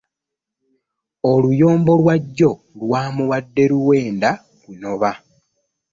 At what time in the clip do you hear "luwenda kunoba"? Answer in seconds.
3.71-5.11